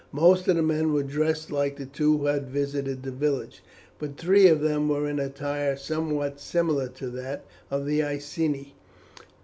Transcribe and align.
Most 0.11 0.47
of 0.47 0.55
the 0.55 0.63
men 0.63 0.93
were 0.93 1.03
dressed 1.03 1.51
like 1.51 1.77
the 1.77 1.85
two 1.85 2.17
who 2.17 2.25
had 2.25 2.49
visited 2.49 3.03
the 3.03 3.11
village, 3.11 3.61
but 3.99 4.17
three 4.17 4.47
of 4.47 4.59
them 4.59 4.89
were 4.89 5.07
in 5.07 5.19
attire 5.19 5.77
somewhat 5.77 6.39
similar 6.39 6.87
to 6.87 7.11
that 7.11 7.45
of 7.69 7.85
the 7.85 8.01
Iceni. 8.01 8.73